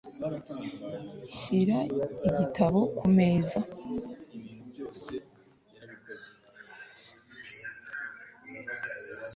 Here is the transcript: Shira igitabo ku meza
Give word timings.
Shira 1.35 1.79
igitabo 2.27 2.79
ku 2.97 3.05
meza 3.17 3.59